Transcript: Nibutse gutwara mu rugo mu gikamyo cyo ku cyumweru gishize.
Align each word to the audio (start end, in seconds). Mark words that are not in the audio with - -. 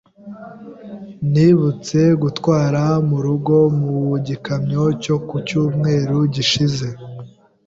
Nibutse 1.31 1.99
gutwara 2.21 2.83
mu 3.07 3.17
rugo 3.25 3.55
mu 3.79 3.95
gikamyo 4.27 4.83
cyo 5.03 5.15
ku 5.27 5.35
cyumweru 5.47 6.17
gishize. 6.33 6.87